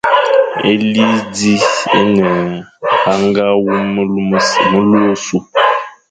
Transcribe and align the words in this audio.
Éli 0.71 1.05
zi 1.37 1.53
é 1.99 2.01
ne 2.15 2.29
hagha 3.03 3.45
wum 3.63 3.81
melu 4.73 4.99
ôsu, 5.11 5.37